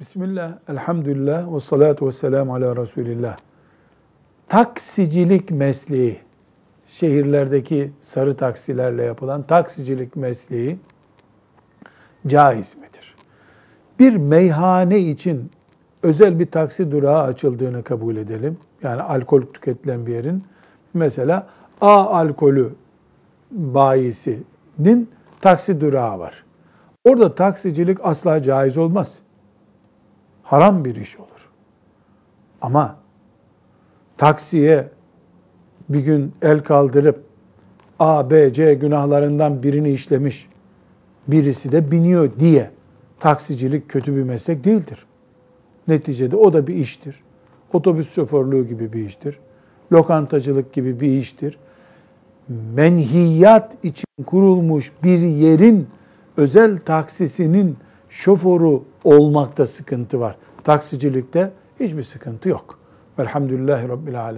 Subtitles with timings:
[0.00, 3.36] Bismillah, elhamdülillah ve salatu ve selamu ala Resulillah.
[4.48, 6.20] Taksicilik mesleği,
[6.86, 10.78] şehirlerdeki sarı taksilerle yapılan taksicilik mesleği
[12.26, 13.14] caiz midir?
[13.98, 15.50] Bir meyhane için
[16.02, 18.58] özel bir taksi durağı açıldığını kabul edelim.
[18.82, 20.44] Yani alkol tüketilen bir yerin.
[20.94, 21.46] Mesela
[21.80, 22.74] A alkolü
[23.50, 25.10] bayisinin
[25.40, 26.44] taksi durağı var.
[27.04, 29.22] Orada taksicilik asla caiz olmaz
[30.48, 31.48] haram bir iş olur.
[32.60, 32.96] Ama
[34.16, 34.88] taksiye
[35.88, 37.24] bir gün el kaldırıp
[37.98, 40.48] A, B, C günahlarından birini işlemiş
[41.28, 42.70] birisi de biniyor diye
[43.20, 45.06] taksicilik kötü bir meslek değildir.
[45.88, 47.22] Neticede o da bir iştir.
[47.72, 49.38] Otobüs şoförlüğü gibi bir iştir.
[49.92, 51.58] Lokantacılık gibi bir iştir.
[52.74, 55.88] Menhiyat için kurulmuş bir yerin
[56.36, 57.76] özel taksisinin
[58.10, 60.36] şoförü olmakta sıkıntı var.
[60.64, 62.78] Taksicilikte hiçbir sıkıntı yok.
[63.18, 64.36] Velhamdülillahi Rabbil Alemin.